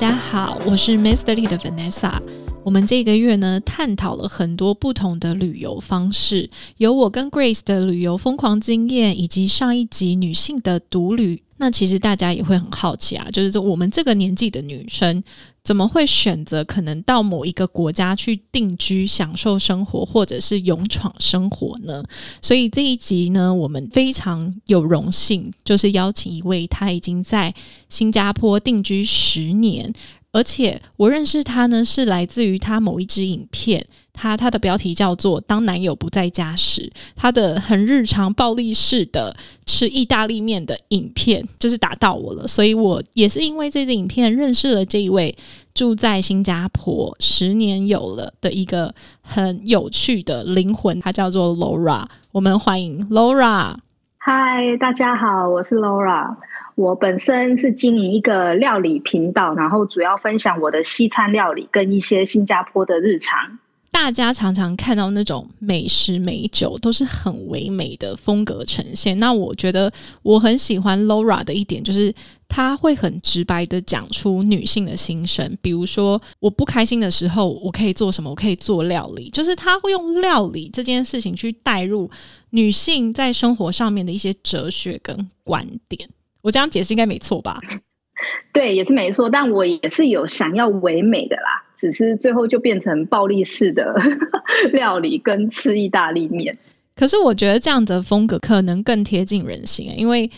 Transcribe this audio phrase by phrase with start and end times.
[0.00, 2.20] 大家好，我是 Mystery 的 Vanessa。
[2.68, 11.42] 我们这个月呢，探讨了很多不同的旅游方式，有我跟 Grace 的旅游疯狂经验，以及上一集女性的独旅。
[11.56, 15.24] 那其实大家也会很好奇啊，就是我们这个年纪的女生。
[15.64, 22.02] 怎么会选择可能到某一个国家去定居、享受生活，或者是勇闯生活呢？
[22.40, 27.54] 所以这一集呢，我们非常有荣幸，就是邀请一位他已经在
[27.90, 29.92] 新加坡定居十年，
[30.30, 33.86] 而且我认识他呢，是来自于他某一支影片。
[34.12, 42.44] 他他的标题叫做“当男友不在家时”，他的很日常暴力式的吃意大利面的影片，就是打到我了。
[42.46, 45.36] 所以我也是因为这支影片认识了这一位
[45.72, 52.04] 住在新加坡十年有了的一个很有趣的灵魂，他叫做 Laura。
[52.32, 53.76] 我们欢迎 Laura。
[54.18, 56.36] 嗨，大家好，我是 Laura。
[56.78, 63.58] 我本身是经营一个料理频道，然后主要分享我的西餐料理跟一些新加坡的日常。
[63.90, 69.18] 大家常常看到那种美食美酒都是很唯美的风格呈现。
[69.18, 72.14] 那我觉得我很喜欢 Laura 的一点就是，
[72.46, 75.58] 她会很直白的讲出女性的心声。
[75.60, 78.30] 比如说，我不开心的时候，我可以做什么？
[78.30, 79.28] 我可以做料理。
[79.30, 82.08] 就是她会用料理这件事情去带入
[82.50, 86.08] 女性在生活上面的一些哲学跟观点。
[86.42, 87.60] 我这样解释应该没错吧？
[88.52, 89.30] 对，也是没错。
[89.30, 91.64] 但我也是有想要唯美的啦。
[91.78, 93.94] 只是最后就变成暴力式的
[94.72, 96.58] 料理跟吃意大利面。
[96.96, 100.28] 可是我觉得这样的风格可能更贴近人心，因为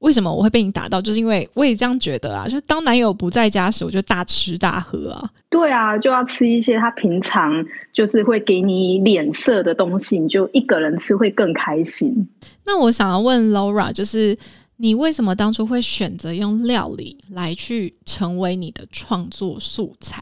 [0.00, 1.00] 为什么我会被你打到？
[1.00, 2.46] 就是因为我也这样觉得啊。
[2.46, 5.30] 就当男友不在家时，我就大吃大喝啊。
[5.48, 7.50] 对啊，就要吃一些他平常
[7.94, 12.28] 就是会给你脸色的东西，你就一个人吃会更开心。
[12.66, 14.36] 那我想要问 Laura，就是
[14.82, 20.18] 你为什么当初会选择用料理来去成为你的创作素材？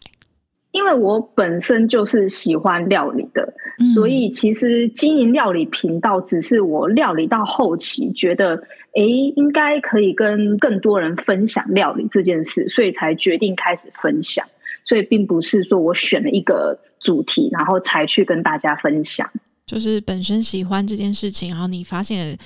[0.72, 3.54] 因为我本身就是喜欢料理的，
[3.94, 8.56] 所以其实经营料理频道只是我料理到后期觉得，
[8.94, 9.02] 哎，
[9.36, 14.44] 应该可以跟更多人分享料理这件事，所以才决定开始分享。
[14.84, 19.30] 所以并不是说我选了一个主题，然后才去跟大家分享。
[19.66, 22.36] 就是本身喜欢这件事情，然后你发现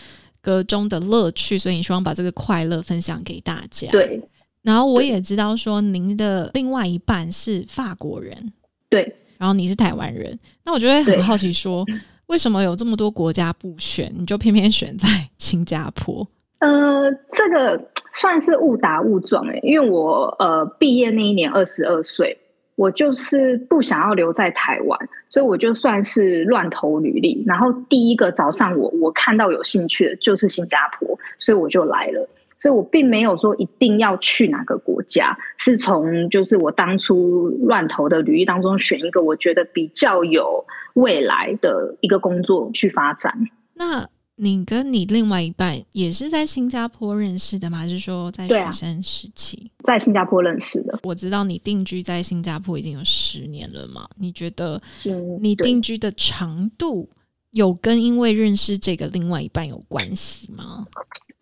[0.42, 3.88] 歌中的乐趣，所以你希望把这个快乐分享给大家。
[3.92, 4.20] 对。
[4.62, 8.52] 然后我也知道说，您的另外一半是法国人，
[8.88, 11.84] 对，然后你是台湾人，那我就会很好奇，说
[12.26, 16.24] 为什么有这么多国家不选，你就偏偏选在新加坡？
[16.60, 22.38] 呃，这个算是误打误撞哎，因为我呃毕业那一年二十二岁，
[22.76, 32.28] 我就是不想要留在台湾，所以我就算是乱投履历，然后第一个早上我我看到有兴趣的就是新加坡，所以我就来了。
[32.58, 43.36] 所以我并没有说一定要去哪个国家，是从就是我当初乱投的履历当中选一个我觉得比较有未来的一个工作去发展。
[43.74, 47.78] 那你跟你另外一半也是在新加坡认识的吗？
[47.78, 50.98] 还是说在学生时期在新加坡认识的？
[51.04, 54.08] 我知道你定居在新加坡已经有十年了嘛？
[54.16, 54.80] 你觉得
[55.40, 57.08] 你定居的长度
[57.50, 60.86] 有跟因为认识这个另外一半有关系吗？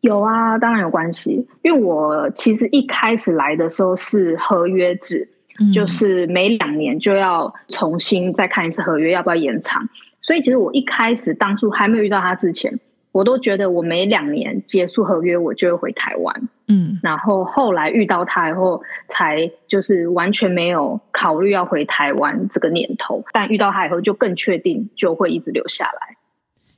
[0.00, 1.46] 有啊，当然有关系。
[1.62, 5.28] 因为我其实一开始来的时候是合约制，
[5.72, 9.88] 就是每两年就要重新再看一次合约要不要延长。
[10.30, 12.78] 所以其实我一开始当初还没有遇到他之前，
[13.10, 16.48] 我都觉得我每两年结束合约我就会回台湾。
[16.68, 23.24] 嗯，然后后来遇到他以后，才就是完全没有考虑要回台湾这个念头。
[23.32, 26.16] 但遇到他以后，就更确定就会一直留下来。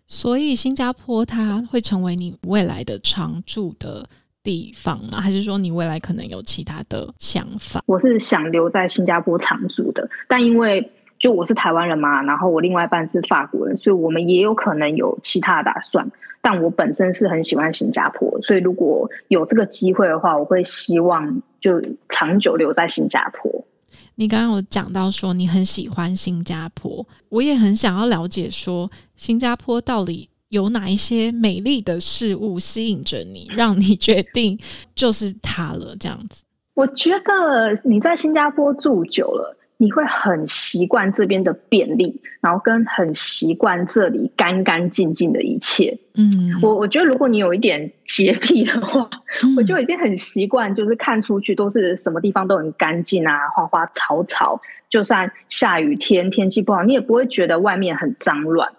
[0.07, 4.09] 所以新加坡它会成为你未来的常住的
[4.43, 5.21] 地方吗？
[5.21, 7.83] 还是说你未来可能有其他的想法？
[7.85, 10.91] 我是想留在新加坡常住的，但因为
[11.23, 16.05] 就我是台湾人嘛，然后我另外一半是法国人，所以我们也有可能有其他打算。
[16.41, 23.65] 但我本身是很喜欢新加坡，所以如果有这个机会的话，我会希望就长久留在新加坡。
[24.17, 34.59] 你刚刚有讲到说你很喜欢新加坡，我也很想要了解说新加坡到底有哪一些美丽的事物吸引着你，让你决定
[34.97, 36.45] 就是它了这样子。
[36.75, 45.99] 我觉得你在新加坡住久了，你会很习惯这边的便利，然后跟很习惯这里干干净净的一切。
[46.15, 49.11] 嗯，我我觉得如果你有一点洁癖的话，
[49.57, 58.71] 我就已经很习惯，就是看出去都是什么地方都很干净啊，花花草草，就算下雨天天气不好，你也不会觉得外面很脏乱。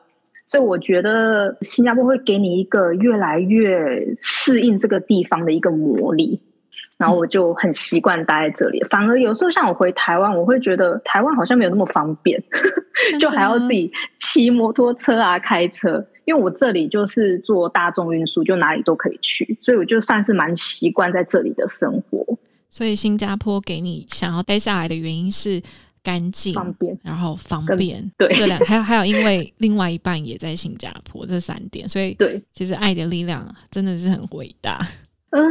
[0.48, 6.40] 所以我觉得新加坡会给你一个越来越适应这个地方的一个魔力，
[6.98, 8.84] 然后我就很习惯待在这里。
[8.90, 12.42] 反而有时候像我回台湾，我会觉得台湾好像没有那么方便，
[13.20, 16.06] 就还要自己骑摩托车啊、开车。
[16.26, 22.26] 因为我这里就是坐大众运输，就哪里都可以去，所以我就算是蛮习惯在这里的生活。
[22.70, 25.62] 所以新加坡给你想要待下来的原因是
[26.02, 28.10] 干净、方便，然后方便。
[28.18, 34.80] 对，这两还有还有，因为另外一半也在新加坡，这三点，所以对，其实爱的力量真的是很伟大。
[35.32, 35.44] 嗯，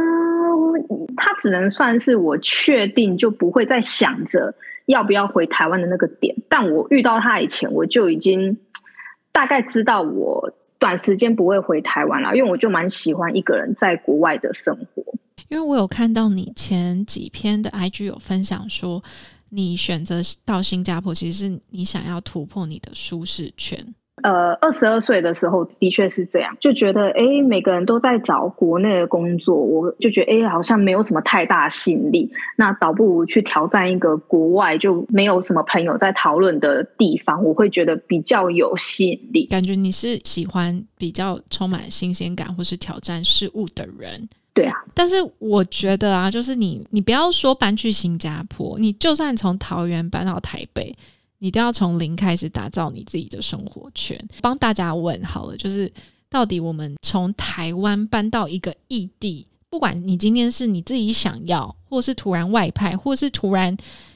[1.41, 4.53] 只能算是我确定就不会再想着
[4.87, 8.57] 要不要回台湾的那个点，但我遇到他以前，我就已经
[9.31, 10.53] 大概知道我。
[10.79, 15.01] 短时间不会回台湾了，因为我就蛮喜欢一个人在国外的生活。
[15.47, 19.01] 因为我有看到你前几篇的 IG 有分享说，
[19.47, 23.95] 你选择到新加坡，其实是你想要突破你的舒适圈。
[24.23, 32.31] 呃，二十二岁的时候的确是这样，就觉得哎，每个人都在找国内的工作，我就觉得哎，好像没有什么太大吸引力。
[32.55, 39.45] 那倒不如去挑战一个国外就没有什么朋友在讨论的地方，我会觉得比较有吸引力。
[39.47, 44.75] 感觉你是喜欢比较充满新鲜感或是挑战事物的人，对啊。
[44.93, 50.95] 但是我觉得啊，就是你，你不要说搬去新加坡，你就算从桃园搬到台北。
[51.43, 54.17] 你都要从零开始打造你自己的生活圈。
[54.41, 55.91] 帮大家问好了，就是
[56.29, 63.75] 到底我们从台湾搬到一个异地，不管你今天是你自己想要，或是突然外派，或是突然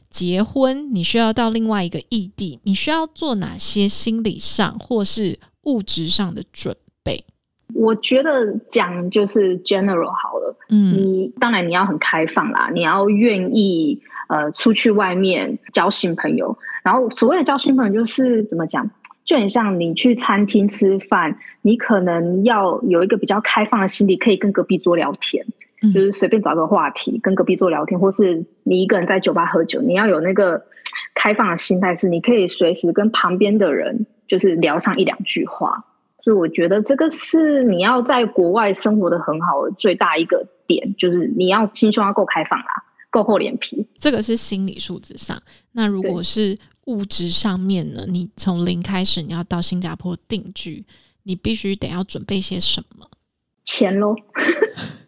[0.10, 6.74] 结婚，你需要到另外一个异地，你需要做哪些心理上或是物质上的准
[7.04, 7.26] 备？
[7.74, 16.58] 我觉得讲就是 general 好了，嗯，你当然你要很开放啦，你要愿意呃出去外面交新朋友。
[16.84, 18.90] 然后所谓的交新朋友，就是怎么讲，
[19.26, 25.46] 就很像你去餐厅吃饭，你可能要有一个比较开放的心理，可以跟隔壁桌聊天，
[25.94, 30.64] 就是随便找个话题跟隔壁桌聊天，或是你一个人在酒吧喝酒，你要有那个
[31.14, 35.84] 开放的心态，是你可以随时跟旁边的人就是聊上一两句话。
[36.22, 43.88] 所以我觉得这个是你要在国外生活的很好的最大一个点，就是你要心胸要够开放啦，够厚脸皮。
[44.00, 45.42] 这个是心理素质上。
[45.72, 48.06] 那如果是物质上面呢？
[48.08, 50.86] 你从零开始，你要到新加坡定居，
[51.24, 53.10] 你必须得要准备些什么？
[53.66, 54.16] 钱喽，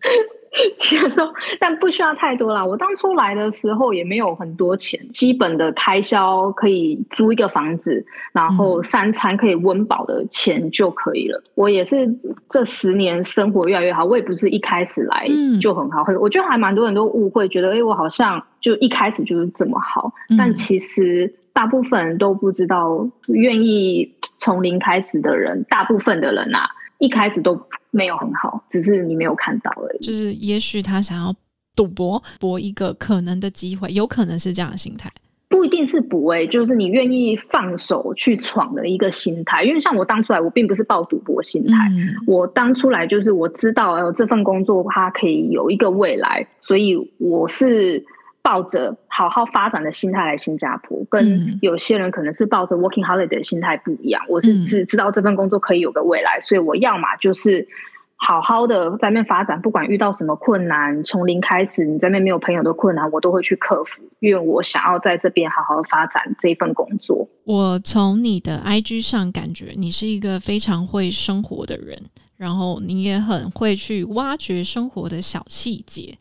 [0.77, 2.65] 钱喽，但不需要太多啦。
[2.65, 11.41] 我当初来的时候也没有很多钱，基本的开销可以租一个房子，然后三餐可以温饱的钱就可以了。
[11.55, 12.07] 我也是
[12.49, 15.27] 这十年生活越来越好，我也不是一开始来
[15.61, 16.03] 就很好。
[16.19, 21.33] 我觉得还蛮多人都误会，觉得哎，我好像就一开始就是这么好，但其实。
[21.51, 26.69] 大部分人都不知道，愿意从零开始的人，大部分的人啊，
[26.99, 27.59] 一开始都
[27.91, 30.05] 没有很好，只是你没有看到而已。
[30.05, 31.33] 就是也许他想要
[31.75, 35.11] 赌博，博一个可能的机会，有可能是这样的心态，
[35.47, 39.63] 不一定是博诶，就是你愿意放手去闯的一个心态。
[39.63, 41.89] 因为像我当初来，我并不是抱赌博心态，
[42.27, 48.05] 我当初来就是我知道，呃，这份工作它可以有一个未来，所以我是。
[48.41, 54.21] 抱着好好发展的心态来新加坡，跟有些人可能是抱着 working holiday 的心态不一样。
[54.27, 57.67] 我是只知道这份工作可以有个未来，所以我要嘛就是
[58.15, 67.27] 好好的在那边发展，不管遇到什么困难，从零开始，你在那边没有朋友的困难，我都会去克服，因为我想要在这边好好发展这一份工作。
[67.45, 72.01] 我从你的 IG 上感觉你是一个非常会生活的人，
[72.35, 76.17] 然后你也很会去挖掘生活的小细节。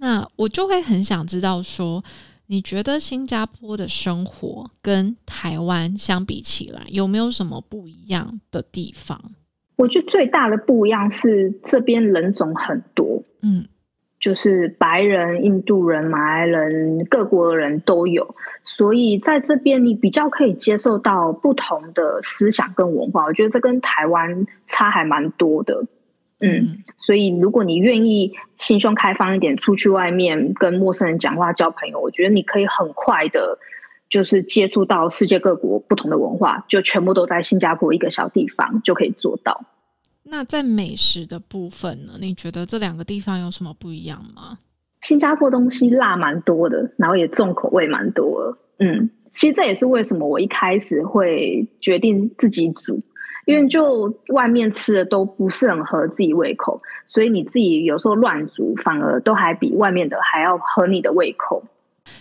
[0.00, 2.02] 那我就会很想知道，说
[2.46, 9.20] 你觉得新加坡的生活跟台湾相比起来，有没有什么不一样的地方？
[9.76, 13.66] 我觉得最大的不一样是这边人种很多，嗯，
[14.18, 23.24] 就是白人、印度人、马来人，各国的人都有，所以在这边你比较可以接受到不同的思想跟文化。
[23.24, 25.86] 我觉得这跟台湾差还蛮多的。
[26.40, 33.58] 嗯，所以如果你愿意心胸开放一点，出去外面跟陌生人讲话交朋友，我觉得你可以很快的，
[34.08, 39.64] 就是接触到世界各国不同的文化，就全部都在新加坡一个小地方就可以做到。
[40.22, 42.12] 那在美食的部分呢？
[42.20, 44.58] 你觉得这两个地方有什么不一样吗？
[45.00, 48.58] 新加坡东西辣蛮多的，然后也重口味蛮多的。
[48.78, 53.00] 嗯，其实这也是为什么我一开始会决定自己煮，
[53.50, 61.62] 因为就外面吃的都不是很合自己胃口，所以你自己有时候乱煮，反而都还比外面的还要合你的胃口。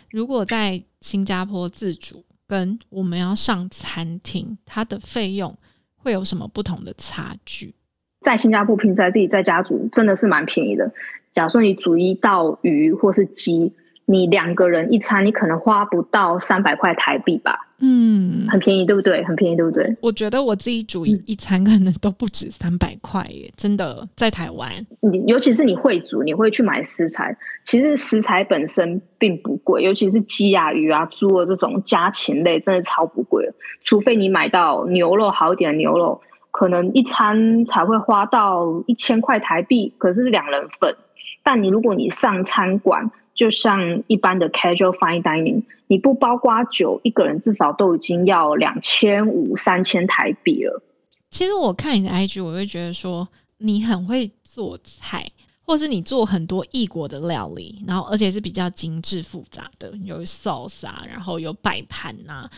[0.09, 5.55] 如果在新加坡自主，跟我们要上餐厅，它的费用
[5.95, 7.75] 会有什么不同的差距？
[8.21, 10.91] 在新加坡平时自己在家煮，真的是蛮便宜的。
[11.31, 13.71] 假如说你煮一道鱼或是鸡，
[14.11, 17.59] 你两个人一餐，你可能花不到三百块台币吧。
[17.79, 19.23] 嗯，很便宜，对不对？
[19.23, 19.95] 很便宜，对不对？
[20.01, 24.05] 我觉得我自己煮一一餐可能都不止三百块耶，真的。
[24.15, 33.47] 在台湾，你尤其是你会煮，你会去买食材，其实食材本身并不贵，尤其是鸡啊、鱼啊、猪啊这种家禽类，真的超不贵。
[33.83, 40.95] 除非你买到牛肉好一点的牛肉，可能一餐才会花到一千块台币，可是是两人份。
[41.43, 50.81] 但你如果你上餐馆，就像一般的 casual fine dining，你不包括酒，一个人至少都已经要两千五、三千台币了。
[51.29, 53.27] 其实我看你的 IG，我会觉得说
[53.59, 55.25] 你很会做菜，
[55.63, 62.49] 或是你做很多异国的料理，然后而且是比较精致复杂的，有 sauce 啊，然后有摆盘呐。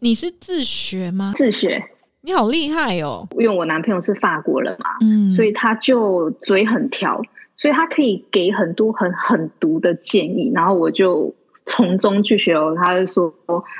[0.00, 1.32] 你是自学吗？
[1.36, 1.82] 自学。
[2.22, 3.24] 你好厉害哦！
[3.38, 7.22] 因为我男朋友是法国人嘛，嗯，所以他就嘴很挑。
[7.56, 11.34] 所以他可以给很多很狠毒的建议，然后我就
[11.64, 12.54] 从中去学。
[12.76, 13.32] 他就说，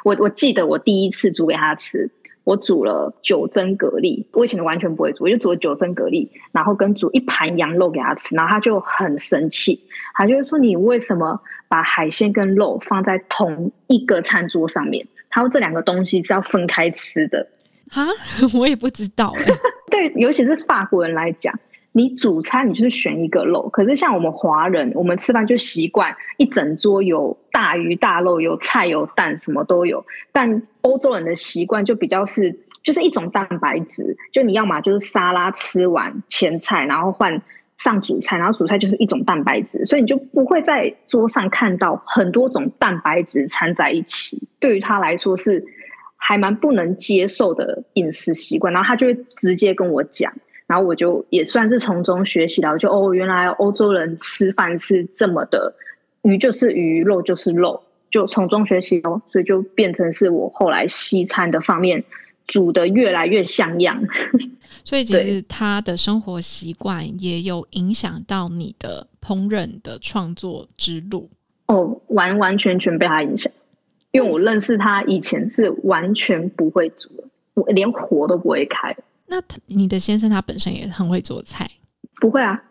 [0.04, 2.10] 我我记得我第一次煮给他吃，
[2.44, 9.78] 我煮了九蒸蛤蜊，我以前完全不会煮，我就煮了九蒸蛤蜊，然后跟煮一盘羊肉给他吃，然后他就很生气，
[10.14, 15.06] 他就说你为什么把海鲜跟肉放在同一个餐桌上面？
[15.28, 17.46] 他说这两个东西是要分开吃的
[17.90, 18.08] 啊，
[18.58, 19.34] 我也不知道。
[19.90, 21.52] 对，尤其是法国人来讲。
[21.96, 30.04] 你主餐你就是选一个肉，可是像我们华人，我们吃饭就习惯一整桌有大鱼大肉，有菜有蛋，什么都有。
[30.30, 37.40] 但欧洲人的习惯就比较是，就是一种蛋白质，就你要么就是沙拉吃完前菜，然后换
[37.78, 44.38] 上主菜，然后主菜就是一种蛋白质，所以你就不会在桌上看到很多种蛋白质掺在一起。
[44.60, 45.64] 对于他来说是
[46.18, 50.30] 还蛮不能接受的饮食习惯，然后他就会直接跟我讲。
[50.66, 55.72] 然后我就也算是从中学习到，就哦，原来欧洲人吃饭是这么的，
[56.22, 57.80] 鱼就是鱼，肉就是肉，
[58.10, 62.02] 就从中学习哦，所以就变成是我后来西餐的方面
[62.46, 64.02] 煮的越来越像样。
[64.84, 71.28] 所以其实他的生活习惯也有影响到你的烹饪的创作之路。
[71.66, 73.52] 哦，完完全全被他影响，
[74.12, 78.96] 因为我认识他以前是完全不会煮的，我连火都不会开。
[79.28, 81.70] 那他，你的先生他本身也很会做菜，
[82.20, 82.62] 不会啊？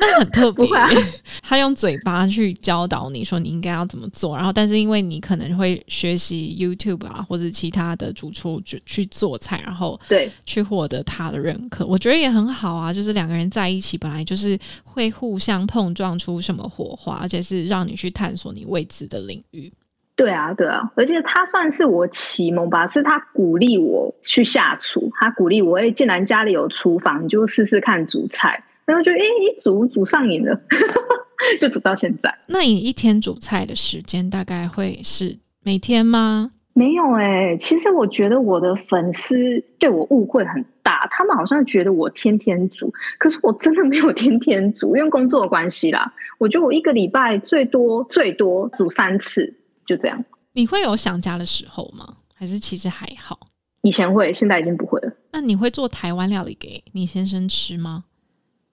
[0.00, 0.64] 那很特别，
[1.42, 12.92] 他用嘴巴去教导你说你应该要怎么做，然后但是因为你可能会学习 YouTube 啊或者其他的主厨去去做菜，然后对去获得他的认可，我觉得也很好啊。
[12.92, 19.72] 就是两个人在一起本来就是会互相碰撞出什么火花，而且是让你去探索你未知的领域。
[20.18, 29.18] 对啊，对啊，而且他算是我启蒙吧，是他鼓励我去下厨，他鼓励我，哎，既然家里有厨房，你就试试看煮菜，然后就哎，
[29.62, 30.60] 煮煮上瘾了，
[31.60, 32.36] 就煮到现在。
[32.48, 36.50] 那你一天煮菜的时间大概会是每天吗？
[36.74, 39.36] 没有哎，其实我觉得我的粉丝
[39.78, 46.12] 对我误会很大，他们好像觉得我天天煮，可是我真的没有天天煮，因为工作的关系啦。
[46.38, 49.54] 我觉得我一个礼拜最多最多煮三次。
[49.88, 52.18] 就这样，你会有想家的时候吗？
[52.34, 53.40] 还是其实还好？
[53.80, 55.10] 以前会，现在已经不会了。
[55.32, 58.04] 那你会做台湾料理给你先生吃吗？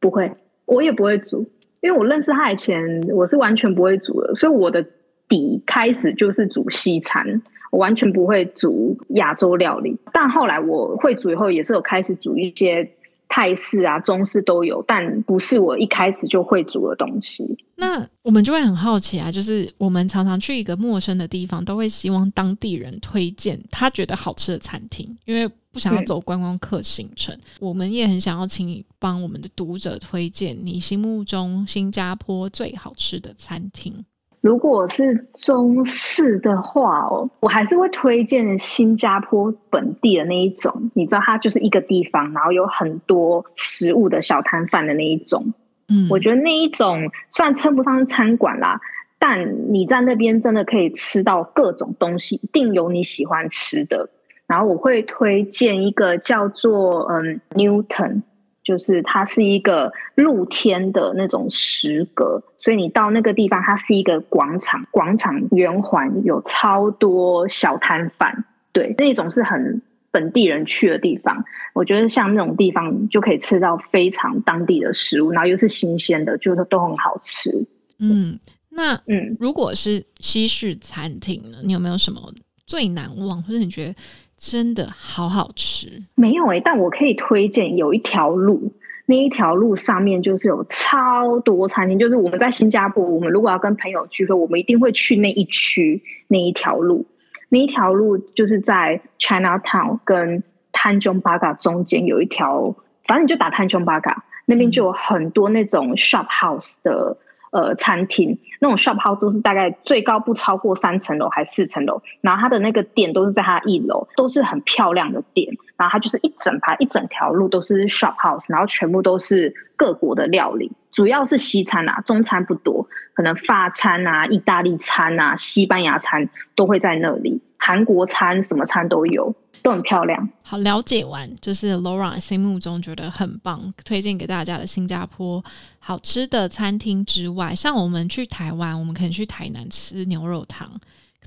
[0.01, 0.29] 不会，
[0.65, 1.39] 我也不会煮，
[1.79, 4.85] 因为我认识他以前，我是完全不会煮的，所以我的
[5.29, 7.41] 底开始就是煮西餐，
[7.71, 9.97] 我完全不会煮亚洲料理。
[10.11, 12.91] 但后来我会煮以后，也是有开始煮一些。
[13.27, 17.57] 泰式啊，中式都有，但不是我一开始就会煮的东西。
[17.75, 27.37] 那我们就会很好奇啊，就是我们常常去一个陌生的地方，都会希望当地人推荐他觉得好吃的餐厅，因为不想要走观光客行程。
[27.59, 34.05] 我们也很想要请你帮我们的读者推荐你心目中新加坡最好吃的餐厅。
[34.45, 40.71] 如果是中式的话哦，我还是会推荐新加坡本地的那一种。
[40.93, 45.51] 你知道，它就是一个地方，然后有很多食物的小摊贩的那一种。
[45.89, 48.79] 嗯，我觉得那一种虽然称不上是餐馆啦，
[49.17, 54.07] 但你在那边真的可以吃到各种东西，一定有你喜欢吃的。
[54.45, 58.21] 然后我会推荐一个叫做嗯 Newton
[58.65, 68.43] 就是它是一个露天的那种石阁，所以你到那个地方，它是一个广场，广场圆环有超多小摊贩，
[68.73, 69.79] 对，那种是很
[70.09, 71.45] 本地人去的地方。
[71.75, 77.51] 我觉得像那种地方就可以吃到非常当地的食物，然后又是新鲜的，就是都很好吃。
[77.99, 82.33] 嗯，那嗯，如果是西式餐厅呢，你有没有什么
[82.65, 83.95] 最难忘，或者你觉得？
[84.37, 88.71] 真的好好吃，没有哎，但我可以推荐有一条路，
[89.05, 97.05] 那一条路上面就是有超多餐厅，就是我们在新加坡，我们如果要跟朋友聚会，我们一定会去那一区那一条路，
[97.49, 102.75] 那一条路就是在 China Town 跟 Tanjong Pagar 中间有一条，
[103.05, 107.17] 反正你就打 Tanjong Pagar 那边就有很多那种 shop house 的。
[107.51, 112.01] 呃，餐厅那种 shop house 都是大概最高不超过三层楼，还四层楼。
[112.21, 115.47] 然后它的那个店都是在它一楼，都是很漂亮的店。
[115.77, 129.33] 然后它就是一整排一整条路都是 shop house，然后全部都是各国的料理，主要是西餐啊，中餐不多，可能法餐啊、意大利餐啊、西班牙餐都会在那里，韩国餐什么餐都有。
[129.65, 130.29] 都很漂亮。
[130.43, 135.43] 好，了解完就是 Laura 心目中觉得很棒，推荐给大家的新加坡
[135.79, 140.71] 好吃的餐厅之外，像我们去台湾，我们可能去台南吃牛肉汤，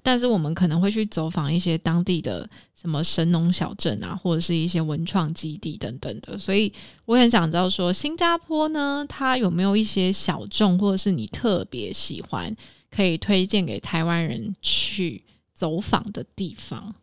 [0.05, 2.49] 但是我们可能会去走访一些当地的
[2.81, 6.39] 什么神农小镇啊，或者是一些文创基地等等的。
[6.39, 6.73] 所以
[7.07, 12.55] 我很想知道说，新加坡呢，它有没有一些小众，或者是你特别喜欢，
[12.89, 16.95] 可以推荐给台湾人去走访的地方？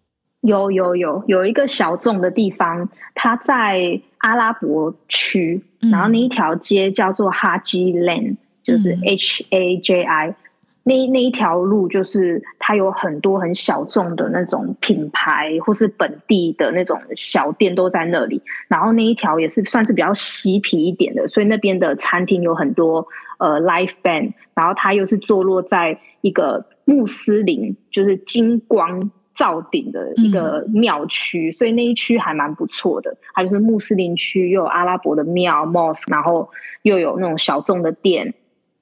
[0.46, 5.60] 有有有有一个小众的地方，它在阿拉伯区，
[5.92, 10.36] 然后那一条街叫做哈基 Lane，就是 H A J I，
[10.84, 23.04] 那那一条路就是它有很多很小众的那种品牌或是本地的那种小店都在那里，然后那一条也是算是比较嬉皮一点的，所以那边的餐厅有很多
[23.40, 29.10] 呃 live band，然后它又是坐落在一个穆斯林就是金光。
[29.36, 33.16] 造顶的一个庙区，所以那一区还蛮不错的。
[33.34, 36.50] 它就是穆斯林区，又有阿拉伯的庙 mosque，然后
[36.84, 38.34] 又有那种小众的店。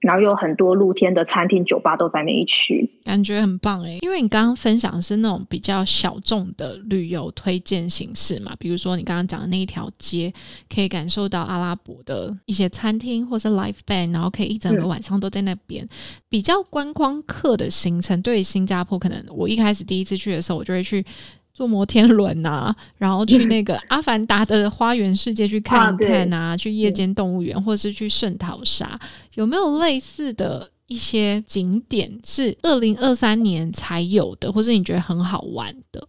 [0.04, 4.00] 然后有很多露天的餐厅、酒吧都在那一区，感觉很棒诶。
[4.02, 10.34] 因为你刚刚分享的是那种比较小众的旅游推荐形式嘛，比如说你刚刚讲的那一条街，
[10.74, 15.88] 可以感受到阿拉伯的一些餐厅或是 live band，然后可以一整个晚上都在那边。
[16.28, 21.06] 比较观光客的行程，对于新加坡，可能我一开始第一次去的时候，我就会去。
[21.54, 29.00] 坐摩天轮呐，然后去那个阿凡达的花园世界去看一看啊，去夜间动物园，或者是去圣淘沙，
[29.36, 36.08] 有没有类似的一些景点是二零二三年才有的，或是你觉得很好玩的？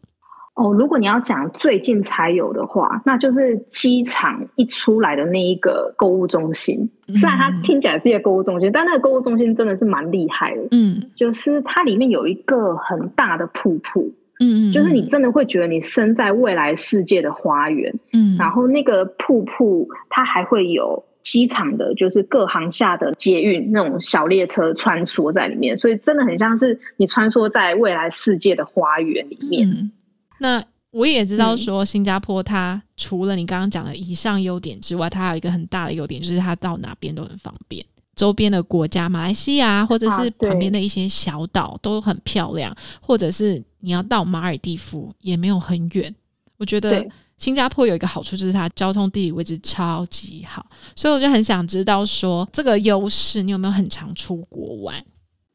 [0.54, 6.88] 哦，如果你要讲最近才有的话，那就是机场一出来的那一个购物中心。
[7.16, 10.62] 虽然它听起来是一个购物中心，但那个购物中心真的是蛮厉害的。
[10.70, 14.10] 嗯，就是它里面有一个很大的瀑布。
[14.40, 29.90] 嗯嗯，就是你真的会觉得你身在未来世界的花园，嗯，然后那个瀑布它还会有机场的，就是各行下的捷运那种小列车穿梭在里面，所以真的很像是你穿梭在未来世界的花园里面。
[30.38, 37.84] 那我也知道说，新加坡它除了你刚刚讲的以上优点之外，它还有一个很大的优点，就是它到哪边都很方便。
[38.14, 46.14] 周边的国家，马来西亚或者是旁边的一些小岛都很漂亮，或者是你要到马尔蒂夫也没有很远。
[46.56, 47.04] 我觉得
[47.36, 54.94] 新加坡有一个好处就是它交通地理位置超级好，所以我就很想知道说这个优势，你有没有很常出国玩？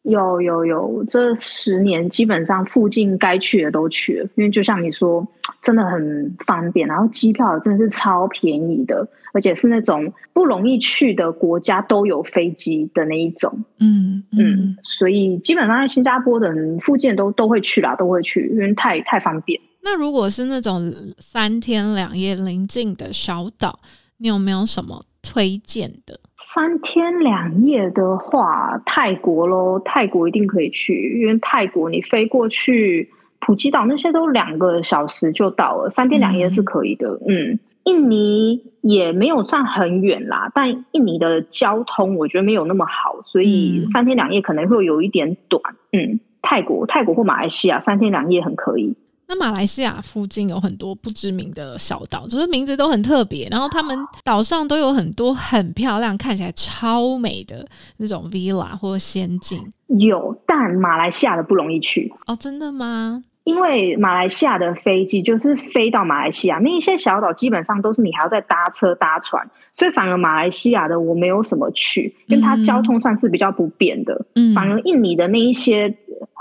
[0.04, 5.26] 有有有，这十年基本上附近该去的都去了，因为就像你说，
[5.62, 13.52] 真的很方便，然后机票真的是超便宜的，而且是那种不容易去的国家都有飞机的那一种。
[13.80, 19.60] 嗯嗯，所以基本上在新加坡的人附近都都会去啦，都会去，因为太太方便。
[19.82, 23.80] 那如果是那种三天两夜临近的小岛，
[24.18, 25.04] 你有没有什么？
[25.22, 33.08] 推荐的三天两夜的话，泰国喽，泰国一定可以去，因为泰国你飞过去
[33.40, 37.20] 普吉岛那些都两个小时就到了，三天两夜是可以的。
[37.28, 37.60] 嗯，
[37.90, 45.60] 印尼也没有算很远啦，但印尼的交通我觉得没有那么好，所以三天两夜可能会有一点短。
[45.92, 48.96] 嗯，泰国、泰国或马来西亚三天两夜很可以。
[49.28, 59.60] 那马来西亚附近有很多不知名的小岛，就是名字都很特别，然后他们岛上都有很多很漂亮、看起来超美的那种 villa 或仙境。
[59.88, 63.24] 有，但马来西亚的不容易去哦，真的吗？
[63.50, 74.24] 因为马来西亚的飞机就是飞到马来西亚，那一些小岛基本上都是你还要再搭车搭船，所以反而马来西亚的我没有什么去，因为它交通算是比较不便的。
[74.36, 75.92] 嗯，反而印尼的那一些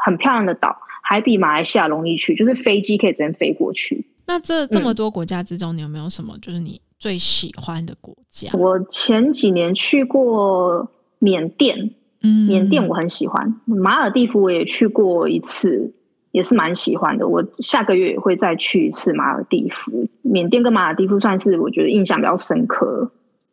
[0.04, 4.04] 很漂亮的岛，还比马来西亚容易去，就是飞机可以直接飞过去。
[4.26, 8.50] 那这这么多国家之中，你有没有什么就是你最喜欢的国家？
[8.52, 11.90] 我前几年去过缅甸，
[12.22, 13.54] 嗯，缅甸我很喜欢。
[13.64, 15.94] 马尔蒂夫我也去过一次。
[16.32, 20.08] 也是蛮喜欢的，我下个月也会再去一次马尔蒂夫。
[20.22, 23.10] 缅甸跟马尔蒂夫算是我觉得印象比较深刻。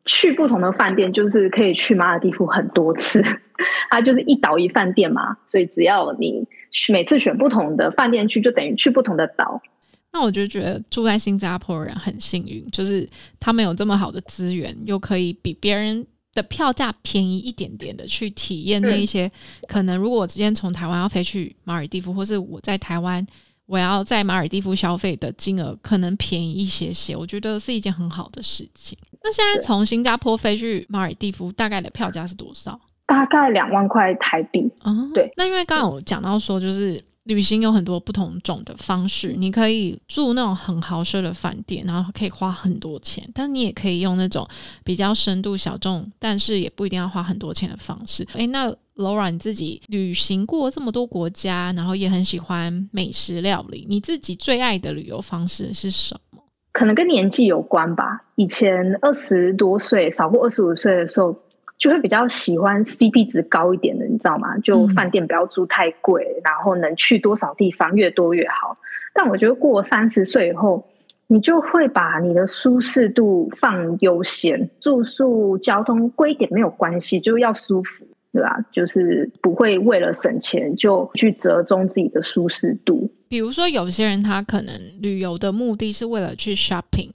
[0.07, 3.23] 去不同的饭店，就是可以去马尔蒂夫很多次。
[3.89, 6.45] 它就是一岛一饭店嘛，所以只要你
[6.89, 9.59] 每次选不同的饭店去，就等于去不同的岛。
[10.13, 13.09] 那我就觉得住在新加坡的人很幸运，就是
[13.39, 16.05] 他们有这么好的资源，又可以比别人。
[16.35, 19.31] 的票价便宜一点点的去体验那一些，
[19.67, 23.25] 可能如果我今天从台湾要飞去马尔蒂夫，或是我在台湾
[23.65, 28.95] 我要在马尔蒂夫消费的金额可能便宜一些些，我觉得是一件很好的事情。
[29.23, 32.79] 那现在从新加坡飞去马尔蒂夫大概的票价是多少？
[33.07, 34.69] 大概两万块台币。
[34.83, 35.31] 嗯，对。
[35.37, 37.03] 那因为刚刚有讲到说，就是。
[37.25, 44.47] 旅行有很多不同种的方式，你可以住那种很豪奢的饭店，然后可以花很多钱；但你也可以用那种
[44.83, 48.25] 比较深度小众，但是也不一定要花很多钱的方式。
[48.33, 56.43] 诶，那 Laura 你自己旅行过这么多国家，然后也很喜欢美食料理，你自己最爱的旅游方式是什么？
[56.73, 58.23] 可能跟年纪有关吧。
[58.35, 61.35] 以前二十多岁，少过二十五岁的时候。
[61.85, 64.57] 就会比较喜欢 CP 值高一点的，你知道吗？
[64.63, 68.75] 就饭店不要住太贵，然后能去多少地方越多越好。
[69.13, 70.83] 但我觉得过三十岁以后，
[71.27, 78.57] 你就会把你的舒适度放优先，住宿、交通贵一点没有关系，就要舒服，对吧？
[78.71, 83.07] 就是不会为了省钱就去折中自己的舒适度。
[83.29, 87.11] 比如说，有些人他可能旅游的目的是为了去 shopping，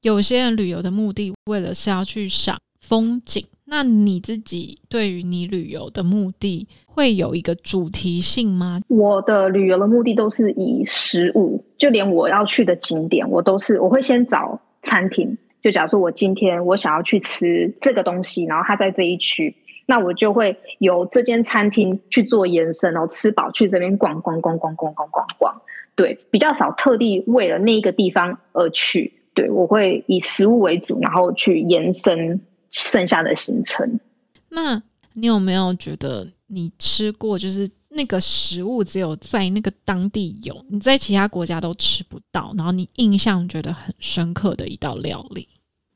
[0.00, 3.44] 有些人旅游的目的为了是要去赏风景。
[3.66, 8.80] 那你自己对于你旅游的目的会有一个主题性吗？
[8.88, 15.36] 我的旅游的目的都是以食物，就连我要去的景点，我都是我会先找餐厅。
[15.62, 19.54] 就假如说我今天我想要去吃这个东西，然后它在这一区，
[19.86, 25.54] 那我就会由这间餐厅去做延伸，然后吃饱去这边逛逛逛逛逛逛逛逛。
[25.94, 29.10] 对，比较少特地为了那个地方而去。
[29.32, 32.38] 对我会以食物为主，然后去延伸。
[32.74, 34.00] 剩下的行程，
[34.48, 34.82] 那
[35.12, 45.48] 你有没有觉得你吃过就是那个食物只有在那个当地有，你在其他国家都吃不到，然后你印象觉得很深刻的一道料理？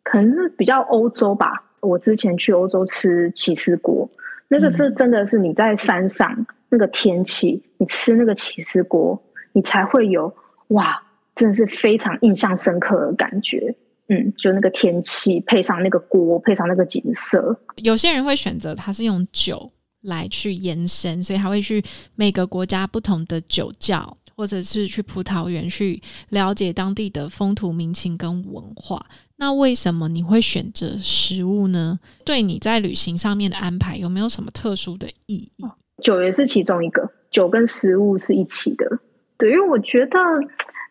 [0.04, 1.64] 可能是比较欧洲吧。
[1.80, 4.08] 我之前去欧洲吃起司锅，
[4.48, 9.20] 那个这真的是你在山上那个天气，你吃那个起司锅，
[9.52, 10.32] 你才会有
[10.68, 11.00] 哇，
[11.34, 13.74] 真的是非常印象深刻的感觉。
[14.10, 29.04] 嗯，就那个天气配上那个锅，配上那个景色，有些人会选择它是用酒来去延伸，所以他会去每个国家不同的酒窖，或者是去葡萄园去了解当地的风土民情跟文化。
[29.36, 32.00] 那为什么你会选择食物呢？
[32.24, 35.64] 对你在旅行上面的安排有没有什么特殊的意义？
[36.02, 39.00] 酒也是其中一个，酒跟食物是一起的。
[39.36, 40.18] 对，因为我觉得。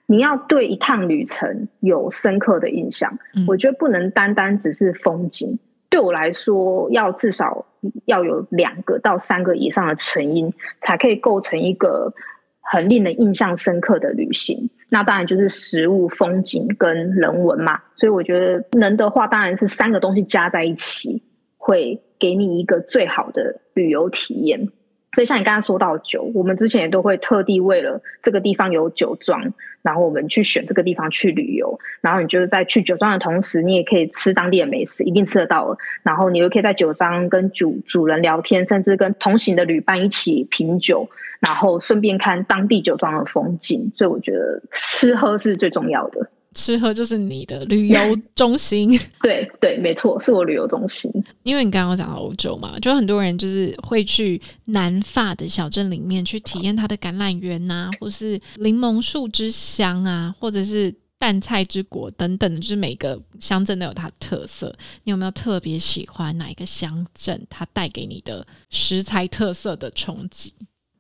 [0.08, 3.12] 你要对一趟旅程有深刻的印象，
[3.48, 5.60] 我觉得不能单单只是风景。
[5.89, 7.65] 对我来说，要至少
[8.06, 12.13] 要有两个到三个以上的成因，才可以构成一个
[12.62, 14.70] 很令人印象深刻的旅行。
[14.89, 17.80] 那当然就是食物、风景跟人文嘛。
[17.96, 21.22] 所以我觉得能的话，当然是三个东西加在一起，
[21.58, 24.70] 会给你一个最好的旅游体验。
[25.13, 29.41] 所以像你刚刚说到酒，我们之前也都会特地为了这个地方有酒庄，
[29.82, 31.80] 然后我们去选这个地方去旅游。
[32.02, 35.76] 然后你就是在去酒庄的同时，你也可以吃当地的美食，一定吃得到。
[36.04, 43.91] 然后你又可以在酒庄跟主主人聊天，甚至跟同行的旅伴一起品酒，然后顺便看当地酒庄的风景。
[43.96, 46.30] 所以我觉得吃喝是最重要的。
[46.58, 48.00] 吃喝就是你的旅游
[48.34, 48.89] 中心，
[49.22, 51.12] 对对，没错，是我旅游中心。
[51.43, 64.76] 因为你刚刚讲到欧洲嘛，就很多人就是会去南法的小镇里面去体验它的橄榄园呐，或是柠檬树之乡啊，或者是淡菜之国等等，就是每个乡镇都有它的特色。
[65.04, 67.46] 你有没有特别喜欢哪一个乡镇？
[67.50, 70.54] 它带给你的食材特色的冲击？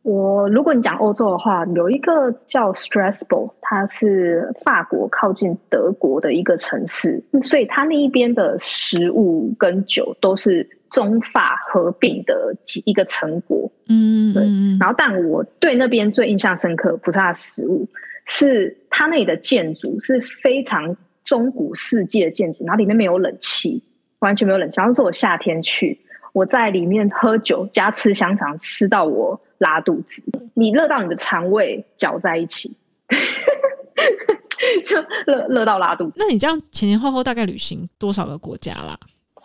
[0.07, 13.69] 我如果你讲欧洲的话，有一个叫 Strasbourg，它是法国靠近德国的一个城市，所以它那一边的食物跟酒都是中法合并的一个成果。
[13.89, 14.43] 嗯，对。
[14.79, 17.85] 然后，但我对那边最印象深刻不是它的食物，
[18.27, 23.83] 是它那里的建筑是非常中古世纪的建筑，然后里面没有冷气，
[24.19, 24.79] 完全没有冷气。
[24.79, 25.99] 然后是我夏天去，
[26.37, 29.39] 我在里面喝酒加吃香肠，吃到我。
[29.59, 30.21] 拉肚子，
[30.53, 32.77] 你热到你的肠胃搅在一起，
[34.85, 34.95] 就
[35.25, 36.13] 热热到拉肚子。
[36.15, 38.95] 那你这样前前后后大概旅行多少个国家啦？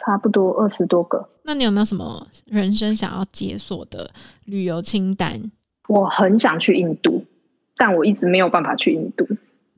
[0.04, 1.26] 差不多二十多个。
[1.44, 4.10] 那你有没有什么人生想要解锁的
[4.44, 5.50] 旅游清单？
[5.88, 7.24] 我很想去印度，
[7.78, 9.26] 但我一直没有办法去印度，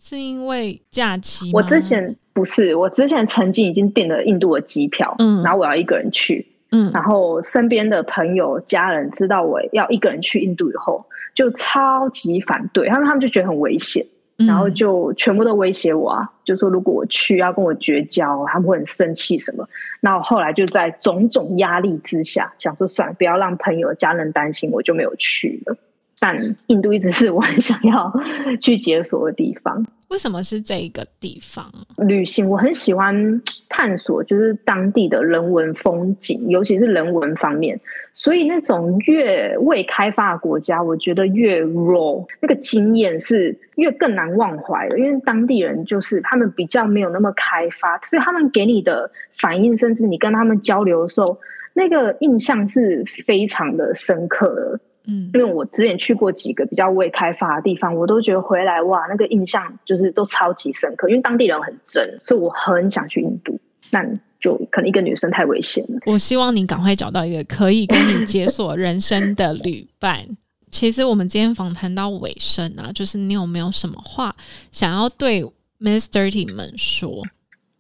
[0.01, 1.53] 是因为假期？
[1.53, 6.45] 我之前不是，我之前曾经已经订了印度的机票，嗯，然后我要一个人去。
[6.75, 14.05] 嗯，然后身边的朋友、家人知道我要一个人去印度以后，就超级反对，他们他们就觉得很危险，
[14.39, 19.65] 然后就全部都威胁我啊，就说如果我去要跟我绝交，他们会很生气什么。
[20.01, 25.77] 那我后来就在种种压力之下，想说算了，不要让朋友、家人担心，我就没有去了。
[26.19, 28.13] 但印度一直是我很想要
[28.61, 29.87] 去解锁的地方。
[30.15, 32.49] 为什么是这个地方旅行？
[32.49, 37.79] 我很喜欢探索，就是当地的人文风景，尤其是人文方面。
[38.13, 44.97] 所以那种越未开发的国家，我觉得越 raw，那个经验是越更难忘怀的。
[45.01, 51.37] 因为当地人就是他们比较没有那么开发，所以他们给你的反应，甚至你跟他们交流的时候，
[51.73, 54.81] 那个印象是非常的深刻的。
[55.07, 61.11] 嗯，因为我之前去过几个比较未开发的地方，我都觉得回来哇，那个印象就是都超级深刻。
[61.11, 66.01] 因为当地人很真，所以我很想去印度，但就可能一个女生太危险了。
[66.07, 70.27] 我希望你赶快找到一个可以跟你解锁人生的旅伴。
[70.71, 74.35] 其实我们今天访谈到尾声啊，就是你有没有什么话
[74.73, 75.45] 想要对
[75.79, 77.23] Miss Dirty 们说？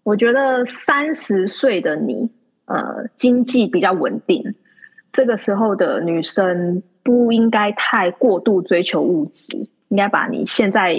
[0.02, 2.28] 我觉得三十岁的你，
[2.66, 4.54] 呃，经济比较稳定，
[5.10, 6.82] 这个时候的女生。
[7.04, 9.54] 不应该太过度追求物质，
[9.88, 10.96] 应该把你现在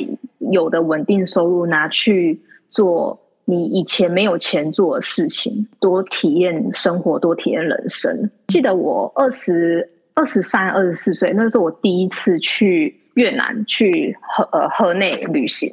[0.52, 2.40] 有的稳定收入拿去
[2.70, 8.30] 做你以前没有钱做的事情，多体验生活，多体验人生。
[8.48, 15.72] 记得我二十二十三、二十四岁，那是我第一次去越南去河呃河内旅行，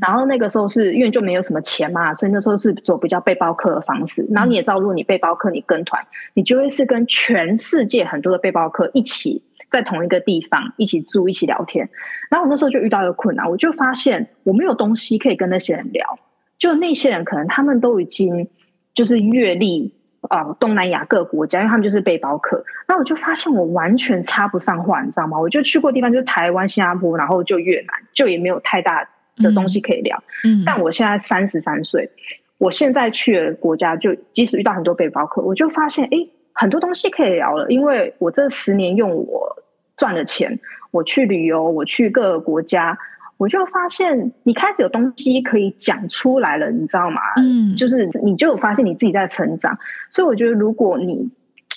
[0.00, 4.26] 然后那个时候是因为就没有什么钱嘛，所以那时候是走比较背包客的方式。
[4.30, 9.40] 然后你也知道，如果你背包客，你跟团，你就会是跟全世界很多的背包客一起。
[9.70, 11.88] 在同一个地方一起住一起聊天，
[12.30, 16.18] 然后我那时候就遇到一个困难，我就发现我没有东西可以跟那些人聊。
[16.56, 18.48] 就那些人可能他们都已经
[18.92, 22.64] 就是阅历啊东南亚各国家，因为他们就是背包客。
[22.88, 25.38] 那我就发现我完全插不上话，你知道吗？
[25.38, 30.20] 我就去过地方就是台湾、新加坡，然后就越南，就也没有太大的东西可以聊。
[30.44, 32.10] 嗯，但我现在三十三岁，
[32.58, 36.26] 我现在去的国家就即使遇到很多背包客，我就发现哎。
[36.60, 39.56] 很多东西可以聊了，因为我这十年用我
[39.96, 40.58] 赚的钱，
[40.90, 42.98] 我去旅游，我去各个国家，
[43.36, 47.20] 我就发现你开始有东西可以讲出来了，你知道吗？
[47.36, 49.78] 嗯，就是你就有发现你自己在成长。
[50.10, 51.30] 所以我觉得，如果你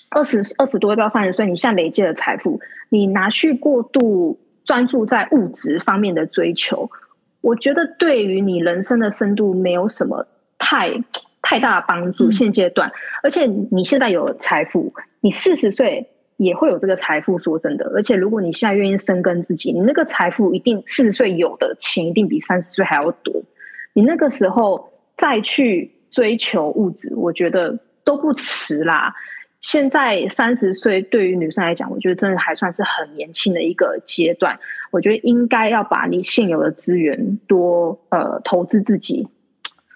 [0.09, 6.89] 二十二十多到三十岁，你现在累积的财富，你拿去过度专注在物质方面的追求，
[7.41, 10.25] 我觉得对于你人生的深度没有什么
[10.57, 10.91] 太。
[11.51, 12.89] 太大的帮助，现阶段，
[13.21, 17.37] 而且你现在有财富，你四十岁也会有这个财富。
[17.37, 23.33] 说真的，而且如果你现在愿意深耕自己，你那个财富一定四十岁有的钱一定比三十岁还要多。
[23.91, 29.13] 你那个时候再去追求物质，我觉得都不迟啦。
[29.59, 34.57] 现在三十岁对于女生来讲，我觉得真的还算是很年轻的一个阶段。
[34.89, 39.27] 我觉得应该要把你现有的资源多呃投资自己。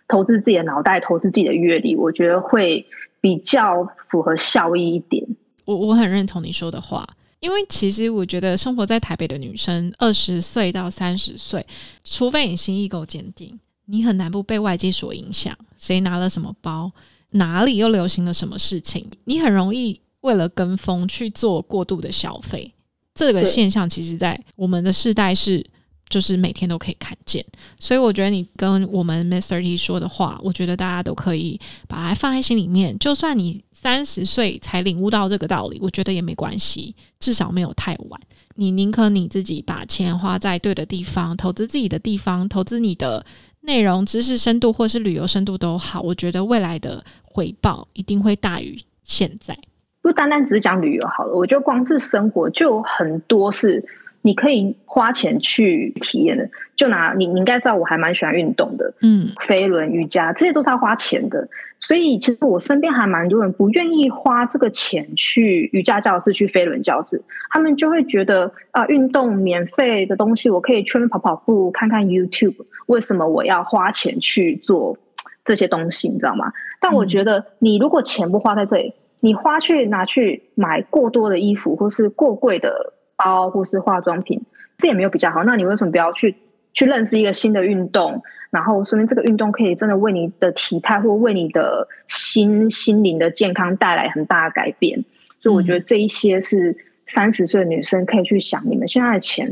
[0.07, 2.85] 投资自己的脑袋，投资自己的阅历，我觉得会
[3.19, 5.25] 比较符合效益一点。
[5.65, 7.07] 我我很认同你说的话，
[7.39, 11.65] 因为其实我觉得生活在台北的女生，二十岁到三十岁，
[12.03, 15.57] 除非你心意够坚定，你很难不被外界所影响。
[15.79, 16.91] 谁拿了什么包，
[17.31, 22.71] 哪里又流行了什么事情，你很容易为了跟风去做过度的消费。
[23.15, 25.65] 这个现象，其实在我们的世代是。
[26.09, 27.43] 就是每天都可以看见，
[27.79, 29.61] 所以我觉得你跟我们 Mr.
[29.61, 32.97] T 说的话，我觉得大家都可以把它放在心里面。
[32.99, 38.21] 就算你三十岁才领悟到这个道理，我觉得也没关系，至少没有太晚。
[38.55, 43.25] 你宁可你自己把钱花在对的地方，投资自己的地方，投资你的
[43.61, 49.57] 内容、知识深度或是旅游深度都好，我觉得未来的回报一定会大于现在。
[50.01, 53.83] 不单单只是讲旅游好了，我觉得光是生活就有很多是
[54.25, 56.49] 你可以花钱去体验的。
[56.75, 61.47] 就拿你，你应该知道我还蛮喜欢运动的，嗯，飞轮、瑜伽这些都是要花钱的。
[61.79, 72.55] 所以其实我身边还蛮多人不愿意花这个钱去瑜伽教室、去飞轮教室，他们就会觉得啊，运动免费的东西，我可以去跑跑步、看看 YouTube，
[72.87, 74.97] 为什么我要花钱去做
[75.43, 76.09] 这些东西？
[76.09, 76.51] 你知道吗？
[76.81, 84.41] 但我觉得你如果钱不花在这里，你花去拿去买过多的衣服，或是过贵的包，或是化妆品，
[84.77, 85.43] 这也没有比较好。
[85.43, 86.35] 那你为什么不要去？
[86.77, 95.01] 去认识一个新的运动，然后说明这个运动可以真的为你的体态或为你的心心灵的健康带来很大的改变。
[95.39, 96.75] 所以我觉得这一些是
[97.05, 99.49] 三十岁的女生可以去想，你们现在的钱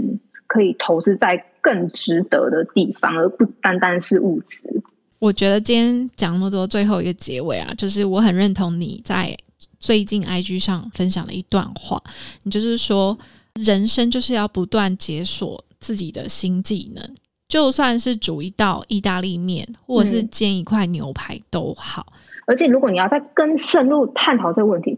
[0.48, 4.68] 可以投资在更值得的地方，而不单单是物质。
[5.20, 9.34] 我觉得今天讲那么多，最后一个结尾啊，就是我很认同你在
[9.80, 12.04] 最近 IG 上分享的一段话，
[12.44, 13.18] 你就是说，
[13.62, 15.64] 人生就是要不断解锁。
[15.84, 17.14] 自己的新技能，
[17.50, 22.14] 就算是煮一道意大利面，或者是煎一块牛排都好。
[22.48, 24.98] 而且，如果你要再更深入探讨这个问题，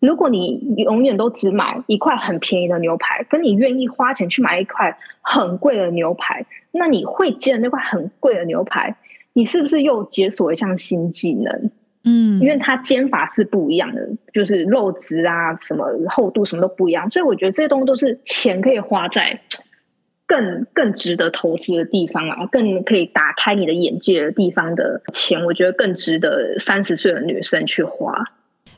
[0.00, 8.96] 如果你永远都只买一块很便宜的牛排，跟你愿意花钱去买一块很贵的牛排，那你会煎的那块很贵的牛排，
[9.34, 11.70] 你是不是又解锁一项新技能？
[12.04, 19.40] 嗯，因为它肩法是不一样的，就是肉质啊、什么厚度什么都不一样，所以我觉得这些东西都是钱可以花在。
[20.26, 28.24] 更更值得投资的地方啊，更可以打开你的眼界的地方的钱，我觉得更值得三十岁的女生去花。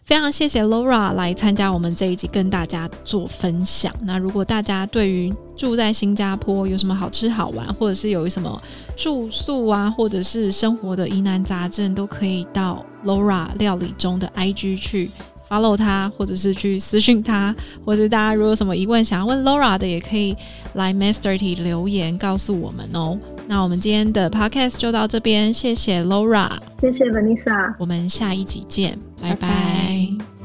[0.06, 3.92] 非常谢谢 Laura 来参加我们这一集，跟大家做分享。
[4.02, 8.62] 那如果大家对于住在新加坡有什么好吃好玩，或者是有什么
[8.96, 15.10] 住宿啊，或者是生活的疑难杂症，都可以到 Laura 料理中的 IG 去。
[15.48, 17.54] Follow 他，或者是去私讯他，
[17.84, 20.36] 或者大家如果有什么疑问想要问 Laura 的，也可以
[20.74, 23.18] 来 Masterty 留言告诉我们哦。
[23.48, 30.35] 那我们今天的 podcast 就到这边，谢谢 Laura，谢谢 Vanessa，我们下一集见，拜拜。